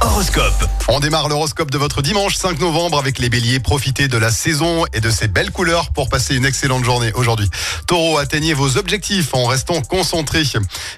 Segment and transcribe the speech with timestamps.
[0.00, 0.64] Horoscope.
[0.88, 3.60] On démarre l'horoscope de votre dimanche 5 novembre avec les béliers.
[3.60, 7.50] Profitez de la saison et de ses belles couleurs pour passer une excellente journée aujourd'hui.
[7.86, 10.44] Taureau, atteignez vos objectifs en restant concentrés.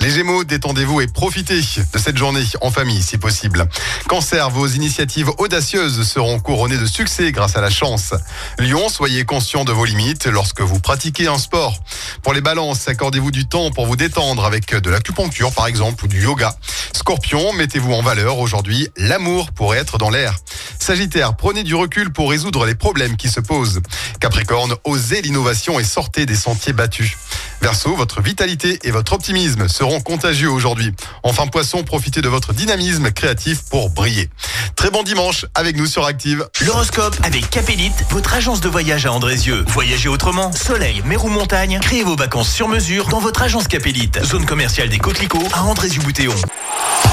[0.00, 3.68] Les gémeaux, détendez-vous et profitez de cette journée en famille si possible.
[4.08, 8.14] Cancer, vos initiatives audacieuses seront couronnées de succès grâce à la chance.
[8.58, 11.78] Lion, soyez conscient de vos limites lorsque vous pratiquez un sport.
[12.22, 16.08] Pour les balances, accordez-vous du temps pour vous détendre avec de l'acupuncture par exemple ou
[16.08, 16.56] du yoga.
[17.08, 18.90] Scorpion, mettez-vous en valeur aujourd'hui.
[18.98, 20.34] L'amour pourrait être dans l'air.
[20.78, 23.80] Sagittaire, prenez du recul pour résoudre les problèmes qui se posent.
[24.20, 27.16] Capricorne, osez l'innovation et sortez des sentiers battus.
[27.62, 30.92] Verseau, votre vitalité et votre optimisme seront contagieux aujourd'hui.
[31.22, 34.28] Enfin Poisson, profitez de votre dynamisme créatif pour briller.
[34.76, 36.46] Très bon dimanche avec nous sur Active.
[36.60, 39.64] L'horoscope avec Capélite, votre agence de voyage à Andrézieux.
[39.68, 44.22] Voyagez autrement, soleil, mer ou montagne, créez vos vacances sur mesure dans votre agence Capélite.
[44.24, 46.34] Zone commerciale des Coquelicots à Andrézieux-Boutéon.